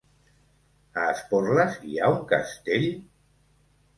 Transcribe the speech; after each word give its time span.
A 1.01 1.03
Esporles 1.09 1.77
hi 1.89 1.99
ha 2.05 2.09
un 2.15 2.25
castell? 2.33 2.89